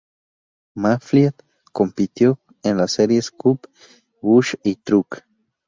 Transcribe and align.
Mayfield 0.73 1.35
compitió 1.71 2.39
en 2.63 2.77
las 2.77 2.93
series 2.93 3.29
Cup, 3.29 3.69
Busch 4.19 4.55
y 4.63 4.77
Truck. 4.77 5.23